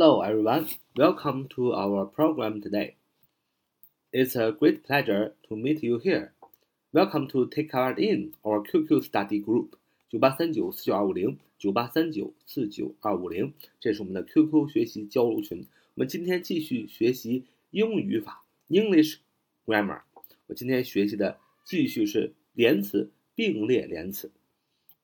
[0.00, 0.68] Hello, everyone.
[0.96, 2.94] Welcome to our program today.
[4.12, 6.34] It's a great pleasure to meet you here.
[6.92, 9.70] Welcome to take part in our QQ study group
[10.08, 15.66] 九八三九四九二五零九八三九四九二五零，这是我们的 QQ 学习交流群。
[15.96, 19.16] 我们今天继续学习英语语法 English
[19.66, 20.02] grammar。
[20.46, 24.30] 我今天学习的继续是连词并列连词。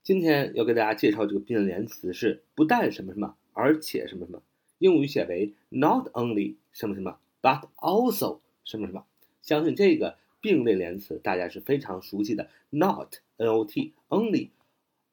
[0.04, 4.40] 今天要给大家介绍这个并列连词是不但什么什么，而且什么什么。
[4.84, 9.06] 英语写为 not only 什么什么，but also 什么什么。
[9.40, 14.50] 相信这个并列连词大家是非常熟悉的，not n o t only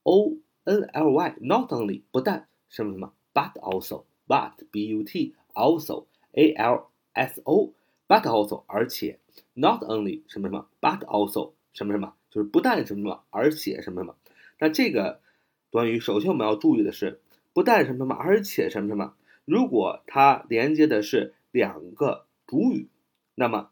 [0.04, 0.34] o
[0.66, 6.04] n l y not only 不但什么什么，but also but b u t also
[6.34, 7.74] a l s o
[8.10, 9.20] but also 而且
[9.54, 14.18] not only 什么什么，but also 什么什么，就是不但什么什么，而且什么什么。
[14.60, 15.22] 那这个
[15.70, 17.22] 短语首先我们要注意的是，
[17.54, 19.14] 不但什么什么，而且什么什么。
[19.46, 22.88] 如果它连接的是两个主语，
[23.36, 23.72] 那么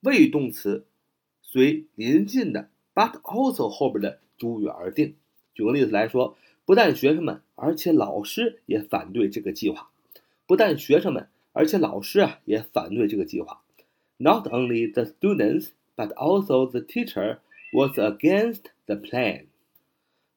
[0.00, 0.86] 谓语动词
[1.42, 5.16] 随临近的 but also 后边的主语而定。
[5.54, 9.90] 举个例子来说，不但学生们，而且老师也反对这个计划。
[10.46, 13.62] 不但学生们，而且老师啊也反对这个计划。
[14.16, 17.38] Not only the students, but also the teacher
[17.72, 19.46] was against the plan.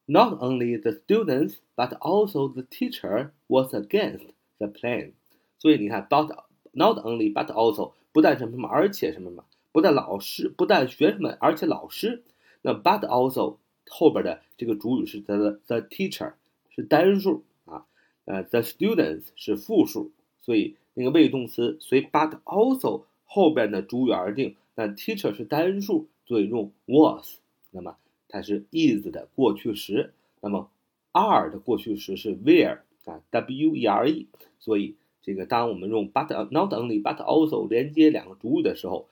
[0.06, 4.26] Not only the students, but also the teacher was against
[4.58, 5.14] the plan.
[5.60, 6.28] 所以你看，but
[6.74, 12.24] not only but also 不但什么什么，而且什么什么，不但老师，不但学生们，而且老师。
[12.62, 16.34] 那 but also 后边的这个主语是 the the teacher
[16.70, 17.86] 是单数啊，
[18.26, 24.56] 呃 the students 是复数，所以那个谓语动词随 but also 后边的主语而定。
[24.76, 27.38] 那 teacher 是单数，所以用 was。
[27.72, 27.96] 那么
[28.34, 30.72] 它是 is 的过去时，那么
[31.12, 39.08] are 的过去时是 where 啊，w e r e，所以这个当我们用 but not only but also 连接两个主语的时候，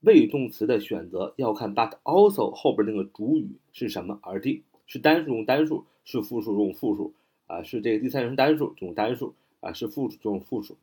[0.00, 7.12] 谓语动词的选择要看 but also 后边那个主语是什么而定，是单数用单数，是复数用复数
[7.46, 10.78] 啊，是这个第三人称单数用单数啊，是复数用复数。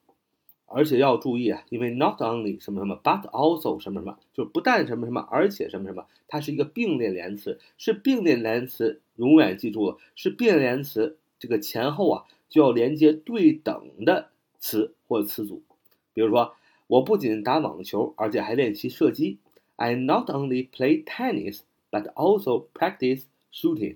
[0.72, 15.64] 而且要注意啊，因为 not only 什么什么，but also 什么什么，就是不但什么什么，而且什么什么，它是一个并列连词，是并列连词，永远记住了，是并列连词，这个前后啊就要连接对等的词或词组。
[16.14, 16.54] 比如说，
[16.88, 19.38] 我不仅打网球，而且还练习射击。
[19.76, 23.96] I not only play tennis, but also practice shooting.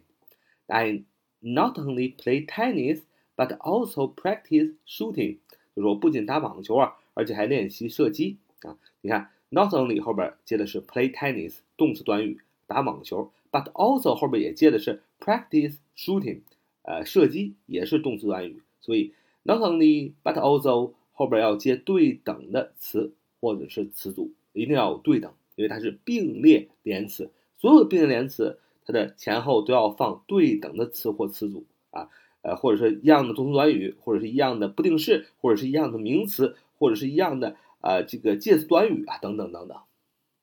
[0.68, 1.04] I
[1.40, 3.02] not only play tennis,
[3.36, 5.40] but also practice shooting.
[5.76, 8.78] 就是我不仅打网球啊，而且还练习射击啊。
[9.02, 16.42] 你看，not only 后边接的是 play tennis 动词短语打网球，but also 后边也接的是 practice shooting，
[16.84, 18.62] 呃，射击也是动词短语。
[18.82, 19.14] 所以
[19.44, 27.32] not only but also 后边要接对等的词或者是词组，一定要有对等，因为它是并列连词。
[27.58, 32.10] 所有并列连词，它的前后都要放对等的词或词组啊。
[32.44, 39.78] 呃，或者是一样的动词短语，或者是一样的不定式，或者是一样的名词，或者是一样的呃这个介词短语啊，等等等等。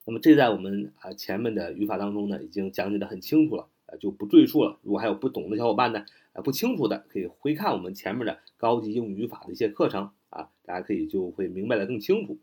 [0.07, 4.79] 那么这在我们啊前面的语法当中呢，已经讲解的很清楚了，呃就不赘述了。
[4.81, 6.03] 如果还有不懂的小伙伴呢，
[6.33, 12.39] 呃不清楚的，可以回看我们前面的高级英语语法的一些课程啊，大家可以就会明白的更清楚。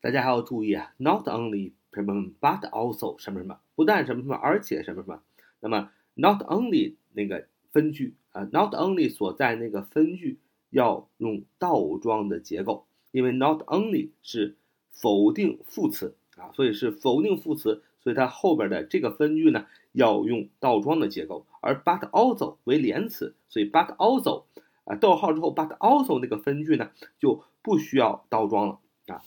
[0.00, 5.22] 大家还要注意啊，not only 什么 but also 什么什么，不但什么什么，而且什么什么。
[5.60, 8.14] 那么 not only 那个分句。
[8.52, 10.38] ，not only 所在那个分句
[10.70, 14.56] 要用倒装的结构，因为 not only 是
[14.90, 21.46] 否定副词啊，所以是否定副词，所以它后边的这个分句呢要用倒装的结构。
[21.60, 24.44] 而 but also 为连词，所以 but also
[24.84, 29.22] 啊，逗号之后 but also 那个分句呢就不需要倒装了啊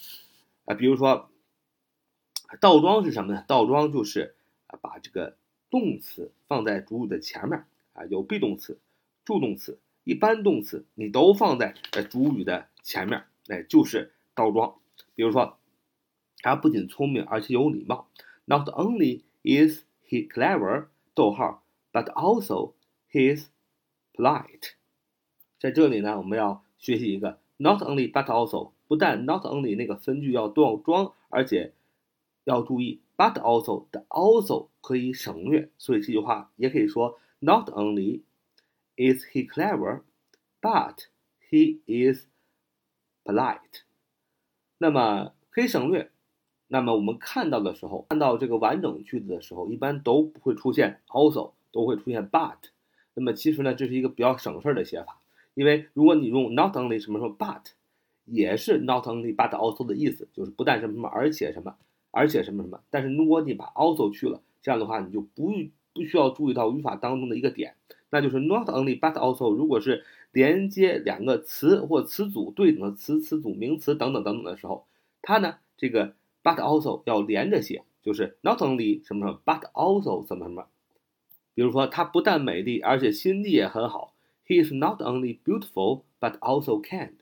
[0.66, 1.30] 啊，比如说
[2.60, 3.44] 倒装是什么呢？
[3.48, 4.36] 倒装就是
[4.68, 5.36] 啊把这个
[5.70, 8.78] 动词放在主语的前面啊，有 be 动词。
[9.24, 14.76] 助动词、一般动词，你都放在呃主语的前面，哎，就是倒装。
[15.16, 15.58] 比如说，
[16.40, 18.10] 他不仅聪明，而且有礼貌。
[18.46, 22.74] Not only is he clever，逗号，but also
[23.12, 23.50] he is
[24.14, 24.72] polite。
[25.60, 31.74] 在这里呢，我们要学习一个 not only but also，不但 not only 那个分句要倒装，而且
[32.44, 38.22] 要注意 but also 的 also 可以省略，所以这句话也可以说 not only。
[39.02, 40.02] Is he clever?
[40.62, 41.08] But
[41.50, 42.28] he is
[43.24, 43.82] polite.
[44.78, 46.12] 那么可以省略。
[46.68, 52.58] 那么我们看到的时候，看到这个完整句子的时候，一般都不会出现 also，都会出现 but。
[53.16, 55.20] 那么其实呢，这是一个比较省事儿的写法，
[55.56, 57.72] 因为如果你用 not only 什么什么 but，
[58.26, 61.76] 也是 not only but also 的意思，就是不但什么什么，而且什么，
[62.12, 62.80] 而且什么什么。
[62.92, 65.52] 但是如果你把 also 去了，这样的话你就不
[65.94, 67.76] 不需要注意到语法当中的一个点，
[68.10, 74.88] 那就是 not only but also，如果是连接两个词或词组对等的词、词组、名词等等等等的时候，
[75.22, 80.68] 它呢这个 but also 要连着写，就是 not only 什么什么 but also 什么什么。
[81.54, 84.16] 比如说，她不但美丽，而且心地也很好。
[84.48, 87.14] He is not only beautiful but also kind.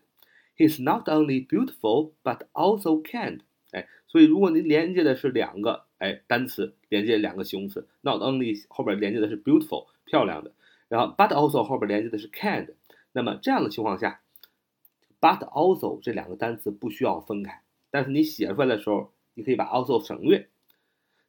[0.55, 3.39] He is not only beautiful but also kind.
[3.71, 10.51] 哎，所以如果您连接的是两个哎单词，连接两个形容词，not only 后边连接的是 beautiful 漂亮的，
[10.87, 12.73] 然后 but also 后边连接的是 kind，
[13.11, 14.21] 那么这样的情况下
[15.21, 17.61] ，but also 这两个单词不需要分开，
[17.91, 20.49] 但是你写出来的时候，你可以把 also 省略。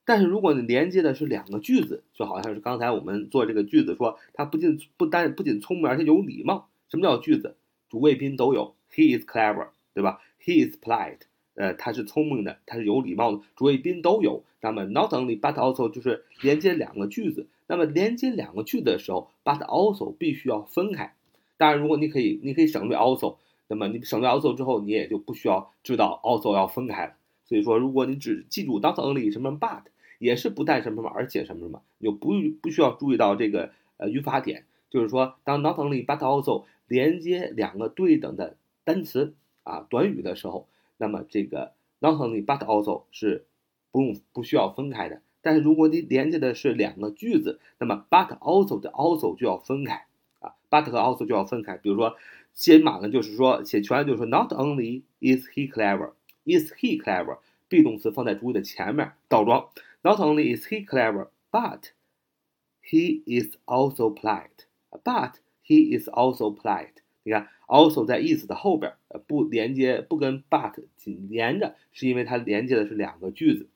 [0.05, 6.69] 但是如果你连接的是两个句子，就好像是刚才我们做这个句子说，他不仅不单不仅聪明，而且有礼貌。
[6.89, 7.57] 什么叫句子？
[7.89, 8.75] 主谓宾都有。
[8.93, 11.21] He is clever，对吧？He is polite，
[11.61, 13.41] 呃，他是聪明的，他是有礼貌的。
[13.57, 14.43] 主谓宾都有。
[14.63, 17.47] 那么 not only but also 就是连接两个句子。
[17.67, 21.15] 那么连接两个句子的时候，but also 必须要分开。
[21.57, 23.37] 当然，如果你可以，你可以省略 also，
[23.69, 27.13] 那么你省略 also 之后，你也就不需要知道 also 要分开了。
[27.45, 29.83] 所以说，如果你只记住 not only 什么 but。
[30.21, 38.55] 也是不带什么什么，而且什么什么，你就不不需要注意到这个呃语法点，就是说，当 not only but also 连接两个对等的
[38.85, 39.33] 单词
[39.63, 40.69] 啊短语的时候，
[41.00, 43.46] 那么这个 not only but also 是
[43.92, 45.22] 不用不需要分开的。
[45.42, 50.06] 但是如果你连接的是两个句子，那么 but also 的 also 就要分开
[50.40, 51.78] 啊，but 和 also 就要分开。
[51.78, 52.16] 比如说
[52.54, 59.70] 写满了就是说写全了就是说 not only is he clever，is he clever，be 动词放在主语的前面倒装。
[60.02, 61.90] Not only is he clever, but
[62.82, 64.66] he is also polite.
[65.04, 67.02] But he is also polite.
[67.23, 73.69] 你看，also 在 is 的后边，呃，不连接，不跟 but 紧连着，是因为它连接的是两个句子。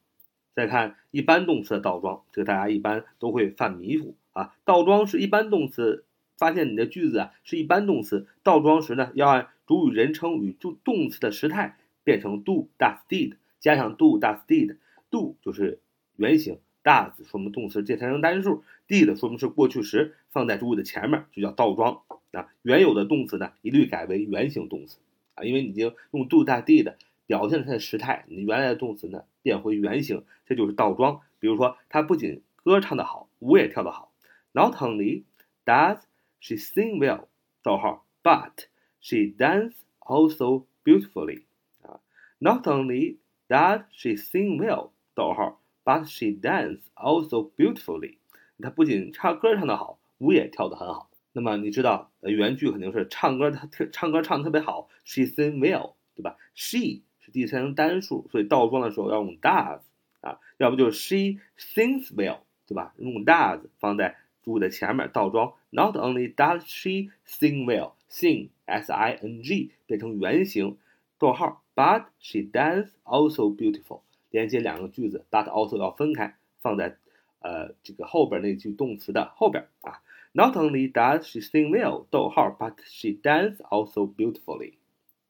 [0.54, 4.54] 再看一般动词的倒装，这个大家一般都会犯迷糊啊。
[4.64, 6.04] 倒装是一般动词，
[6.38, 14.76] 发现你的句子啊是一般动词，倒装时呢要按主语人称与助动词的时态变成 do、does、did，加上 do、does、did。
[15.10, 15.80] do 就是
[16.16, 22.02] 原形 does 说明动词第三人单数，did 说明是过去时，放在主语的前面就叫倒装
[22.34, 22.48] 啊。
[22.62, 24.98] 原有的动词呢，一律改为原形动词
[25.34, 26.94] 啊，因为已经用 do、does、did
[27.26, 31.20] 表现了它的时态，你原来的动词呢变回原形，这就是倒装。
[31.38, 34.12] 比如说，他不仅歌唱得好，舞也跳得好。
[34.52, 35.24] Not only
[35.64, 36.00] does
[36.40, 37.26] she sing well，
[37.62, 38.66] 逗号，but
[39.00, 41.42] she dance also beautifully
[41.82, 42.00] 啊。
[42.38, 45.60] Not only does she sing well，逗号。
[45.86, 48.16] But she dance also beautifully。
[48.58, 51.10] 她不仅唱歌唱得好，舞也跳得很好。
[51.36, 54.88] 那么你知道，呃，原句肯定是唱歌，她唱歌唱得特别好。
[55.04, 59.80] She sing well，对吧？She 是第三人称单数，所以倒装的时候要用 does
[60.20, 62.38] 啊，要不就是 she sings well，
[62.68, 62.94] 对吧？
[62.98, 65.52] 用 does 放在主语的前面倒装。
[65.70, 70.78] Not only does she sing well，sing s i n g 变成原形，
[71.18, 74.02] 逗号，but she dance also beautiful。
[74.30, 76.96] 连接两个句子，but also 要分开，放在
[77.40, 80.00] 呃这个后边那句动词的后边啊。
[80.33, 84.73] Not only does she sing well，逗号，but she dance also beautifully。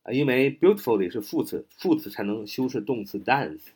[0.04, 3.68] 啊，因为 beautifully 是副词，副词才能修饰动词 dance。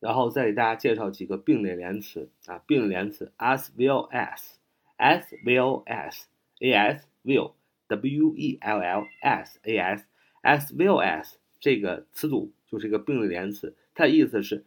[0.00, 11.32] 然后再给大家介绍几个并列连词啊，并列连词 as well as，as well as，as will，w e l l s a s，as well as
[11.58, 13.74] 这个词组就是一个并列连词。
[13.94, 14.64] 它的意思是，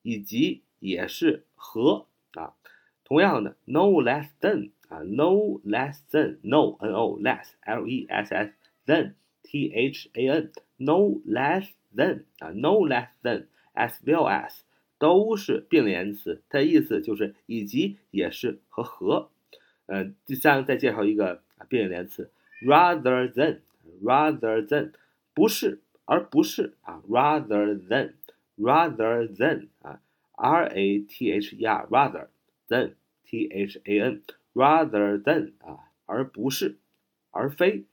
[0.00, 2.54] 以及也是和啊，
[3.04, 8.52] 同样的，no less than 啊，no less than，no n o less l e s s
[8.86, 14.60] than t h a n no less than 啊，no less than as well as
[14.98, 19.30] 都是并联词，它的意思就是以及也是和和。
[19.86, 22.30] 呃，第三个再介绍一个并列连词，
[22.62, 24.92] rather than，rather than
[25.34, 30.02] 不是而不是啊，rather than。rather than 啊，
[30.36, 32.26] r a t h e r rather
[32.67, 32.93] Than
[33.23, 34.21] t h a n
[34.53, 36.77] rather than 啊，而不是，
[37.31, 37.85] 而非，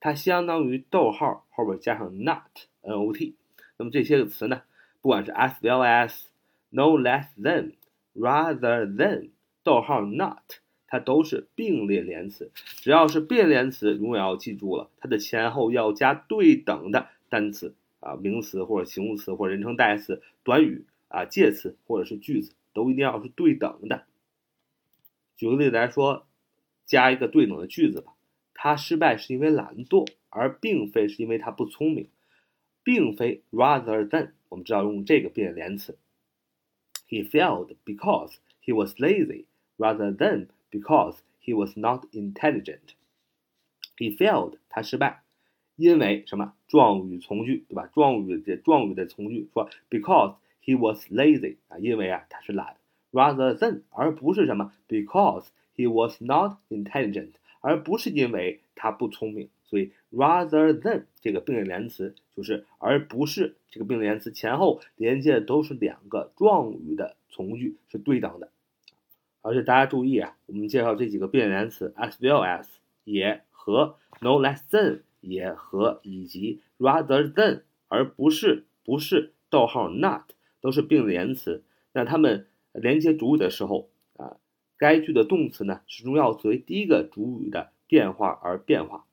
[0.00, 3.34] 它相当于逗号后边加上 not n o t。
[3.78, 4.62] 那么这些个词呢，
[5.00, 6.24] 不管是 as well as
[6.70, 7.74] no less than
[8.14, 9.30] rather than
[9.62, 12.50] 逗号 not，它都是并列连词。
[12.54, 17.74] 只要是并列连词，永远要记住了，它的前后要加对等的单词。
[17.98, 24.04] 啊，名词或者形容词或者人称代词、短语啊、介词或者是句子，都一定要是对等的。
[25.36, 26.26] 举个例子来说，
[26.84, 28.14] 加一个对等的句子吧。
[28.54, 32.08] 他失败是因为懒惰，而并非是因为他不聪明，
[32.82, 35.98] 并非 rather than，我们知道用这个变连词。
[37.08, 39.44] He failed because he was lazy,
[39.76, 42.94] rather than because he was not intelligent.
[43.96, 45.22] He failed，他失败，
[45.76, 46.54] 因为什么？
[46.66, 47.86] 状语从句，对吧？
[47.92, 52.76] 状语的状语的从句说 because he was lazy 啊，因为啊他是懒
[53.12, 59.48] ，rather than 而不是什么 because he was not intelligent，而不是因为他不聪明。
[59.64, 68.50] 所以 rather than 这个并列连词就是而不是这个并列连词前后连接的都是两个状语的从句是对等的。
[69.42, 72.66] 而且大家注意啊，我们介绍这几个并列连词 as well as
[73.04, 81.64] 也和 no less than 也和以及 rather than 而不是不是逗号 not 都是并列连词。
[81.92, 82.46] 那它们
[82.80, 84.36] 连接主语的时候啊，
[84.76, 89.06] 该句的动词呢始终要随第一个主语的变化而变化。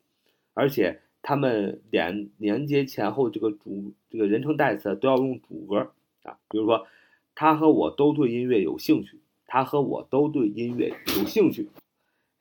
[0.53, 5.91] 而且它们连连接前后这个主这个人称代词都要用主格
[6.24, 6.88] 啊，比如说
[7.36, 11.70] 他和我都对音乐有兴趣，他和我都对音乐有兴趣。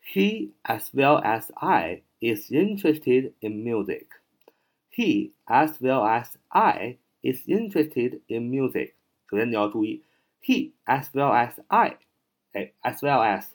[0.05, 4.07] He as well as I is interested in music.
[4.91, 8.93] He as well as I is interested in music.
[9.31, 10.03] 首先你要注意
[10.43, 11.99] ，he as well as I，
[12.53, 13.47] 哎，as well as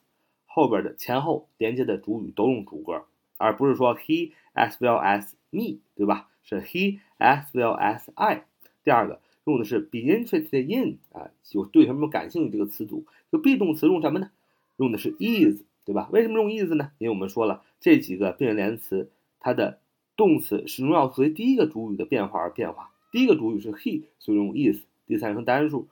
[0.46, 3.06] 后边的前后连接的主语都用主格，
[3.38, 4.32] 而不是说 he。
[4.58, 6.29] as well as me，对吧？
[6.41, 8.46] 是 he as well as I。
[8.84, 13.06] 第二个用的是 be interested in 啊，就对什么感兴趣这个词组。
[13.32, 14.32] 就 be 动词用什么呢？
[14.77, 16.10] 用的是 is，对吧？
[16.12, 16.91] 为什么用 is 呢？
[16.98, 19.79] 因为我们说了这几个并列连词，它的
[20.15, 22.89] 动词始终要随第一个主语的变化而变化。
[23.12, 24.82] 第一个主语是 he，所以用 is。
[25.06, 25.88] 第三人称单数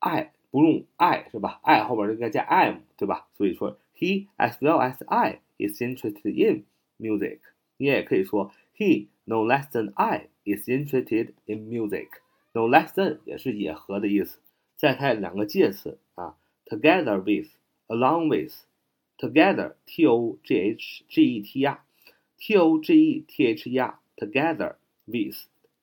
[0.00, 1.60] I 不用 I 是吧？
[1.62, 3.26] I 后边应该加 am，对吧？
[3.36, 6.64] 所以说 he as well as I is interested in
[6.98, 7.40] music。
[7.78, 14.40] 你也可以说，He no less than I is interested in music。No less than 也是也和的意思。
[14.76, 23.78] 再看两个介词啊，together with，along with，together，t o g h g e t r，t o g e t h e
[23.78, 25.36] r，together with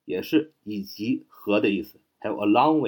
[0.06, 2.00] 也是以及和的意思。
[2.20, 2.80] 还有 along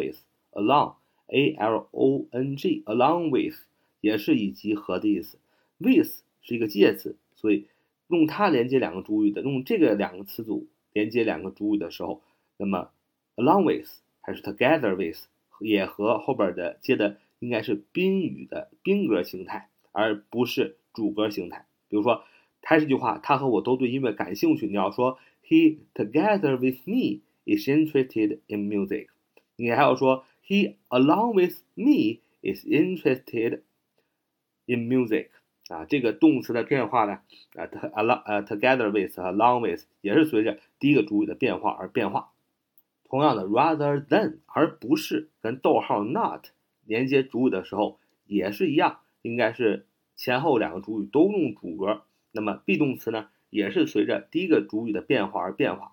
[1.30, 3.56] a l o n g along with
[4.00, 5.38] 也是以及和的意思。
[5.78, 7.66] with 是一个介词，所以。
[8.10, 12.22] 用它连接两个主语的，用这个两个词组连接两个主语的时候，
[12.56, 12.90] 那么
[13.36, 13.88] along with
[14.20, 15.16] 还是 together with
[15.60, 21.66] 也和后边的接的应该是宾语的宾格形态，而不是主格形态。
[21.88, 22.24] 比如说，
[22.64, 24.66] 还是句话，他和我都对音乐感兴趣。
[24.66, 29.06] 你要说 he together with me is interested in music。
[29.54, 33.60] 你还要说 he along with me is interested
[34.66, 35.28] in music。
[35.68, 37.20] 啊，这个动词的变化呢，
[37.54, 42.32] 啊，along 呃，together with 和 along with 也是随着第一个主语的变化而变化。
[43.04, 46.46] 同样的，rather than 而不是跟逗号 not
[46.84, 52.02] 连接主语的时候也是一样，应该是前后两个主语都用主格。
[52.32, 55.92] 那么 be 动词呢，也是随着第一个主语的变化而变化。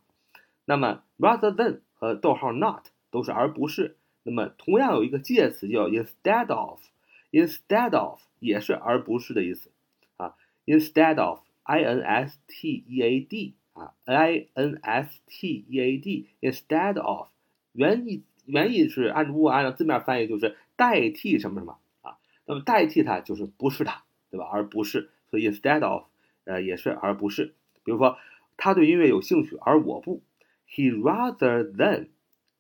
[0.66, 3.97] 那么 rather than 和逗号 not 都是而不是。
[4.28, 8.22] 那么同样有一个介词叫 instead of，instead of。
[8.40, 9.72] 也是而不是的意思
[10.18, 10.36] 啊
[10.68, 17.30] ，instead of，i n s t e a d 啊，i n s t e a d，instead of，
[17.72, 24.46] 原意原意是按如果按照字面翻译就是代替什么什么啊，那么代替它就是不是它，对吧？
[24.52, 26.04] 而不是，所以 instead of，
[26.44, 27.56] 呃，也是而不是。
[27.84, 28.20] 比如说，
[28.56, 30.22] 他对音乐有兴趣，而我不
[30.70, 32.10] ，he rather than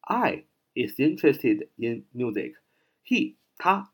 [0.02, 0.46] I
[0.86, 3.92] is interested in music，he 他。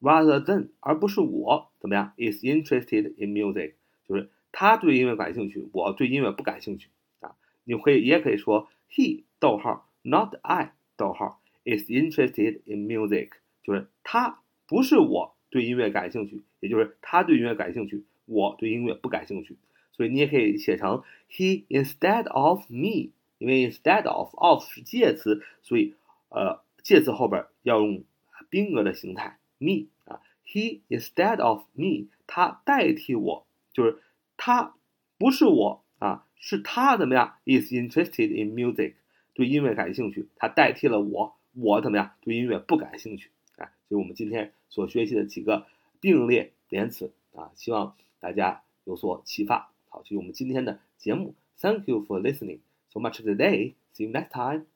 [0.00, 3.72] rather than 而不是我怎么样？is interested in music，
[4.06, 7.34] 就是他对音乐感兴趣，我对音乐不感兴趣啊。
[7.64, 13.30] 你可以也可以说 he 逗号 not I 逗号 is interested in music，
[13.62, 19.56] 就是他不是我对音乐感兴趣，也就是他对音乐感兴趣，我对音乐不感兴趣。
[19.92, 25.94] 所以你也可以写成 he instead of me，因为 instead of of 是介词，所以
[26.34, 28.04] 呃介词后边要用
[28.50, 30.20] 宾格的形态 me 啊。
[30.44, 34.02] He instead of me，他代替我，就是
[34.36, 34.74] 他
[35.16, 38.94] 不是我啊，是他怎么样？Is interested in music，
[39.32, 42.12] 对音乐感兴趣，他代替了我，我怎么样？
[42.20, 43.72] 对音乐不感兴趣啊。
[43.88, 45.66] 就是我们今天所学习的几个
[46.00, 49.70] 并列连词啊，希望大家有所启发。
[49.88, 51.34] 好，就是我们今天的节目。
[51.58, 52.58] Thank you for listening
[52.90, 53.74] so much today.
[53.94, 54.73] See you next time.